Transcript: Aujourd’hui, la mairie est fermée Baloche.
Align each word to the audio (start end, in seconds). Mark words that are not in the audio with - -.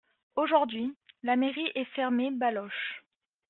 Aujourd’hui, 0.35 0.97
la 1.21 1.35
mairie 1.35 1.71
est 1.75 1.85
fermée 1.93 2.31
Baloche. 2.31 3.03